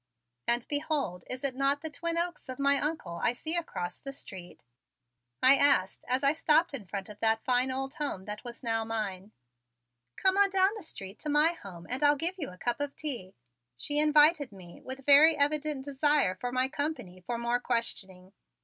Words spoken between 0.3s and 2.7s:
"And behold, is it not the Twin Oaks of